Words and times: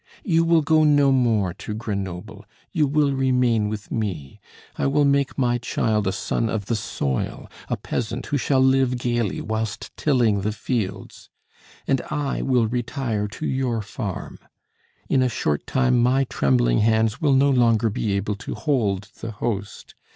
"You 0.23 0.43
will 0.43 0.63
go 0.63 0.83
no 0.83 1.11
more 1.11 1.53
to 1.53 1.75
Grenoble, 1.75 2.43
you 2.71 2.87
will 2.87 3.13
remain 3.13 3.69
with 3.69 3.91
me; 3.91 4.39
I 4.75 4.87
will 4.87 5.05
make 5.05 5.37
my 5.37 5.59
child 5.59 6.07
a 6.07 6.11
son 6.11 6.49
of 6.49 6.65
the 6.65 6.75
soil, 6.75 7.47
a 7.69 7.77
peasant 7.77 8.25
who 8.25 8.37
shall 8.39 8.61
live 8.61 8.97
gaily 8.97 9.41
whilst 9.41 9.95
tilling 9.97 10.41
the 10.41 10.53
fields. 10.53 11.29
"And 11.87 12.01
I 12.09 12.41
will 12.41 12.65
retire 12.65 13.27
to 13.27 13.45
your 13.45 13.83
farm. 13.83 14.39
In 15.07 15.21
a 15.21 15.29
short 15.29 15.67
time 15.67 16.01
my 16.01 16.23
trembling 16.23 16.79
hands 16.79 17.21
will 17.21 17.33
no 17.33 17.51
longer 17.51 17.91
be 17.91 18.13
able 18.13 18.33
to 18.37 18.55
hold 18.55 19.03
the 19.19 19.29
Host. 19.33 19.93